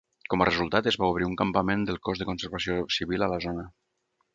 [0.33, 3.43] Com a resultat, es va obrir un campament del Cos de Conservació Civil a la
[3.49, 3.73] zona.